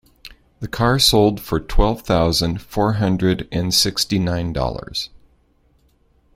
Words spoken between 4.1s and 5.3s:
nine dollars.